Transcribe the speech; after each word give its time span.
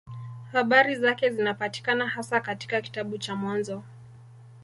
Habari 0.51 0.95
zake 0.95 1.29
zinapatikana 1.29 2.07
hasa 2.07 2.41
katika 2.41 2.81
kitabu 2.81 3.17
cha 3.17 3.35
Mwanzo. 3.35 3.83